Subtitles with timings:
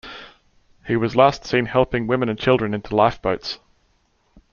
[0.87, 3.59] He was last seen helping women and children into lifeboats.